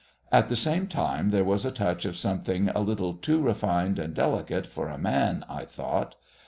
At 0.31 0.49
the 0.49 0.55
same 0.55 0.87
time 0.87 1.29
there 1.29 1.43
was 1.43 1.63
a 1.63 1.69
touch 1.69 2.05
of 2.05 2.17
something 2.17 2.69
a 2.69 2.79
little 2.79 3.13
too 3.13 3.39
refined 3.39 3.99
and 3.99 4.15
delicate 4.15 4.65
for 4.65 4.89
a 4.89 4.97
man, 4.97 5.45
I 5.47 5.63
thought. 5.63 6.15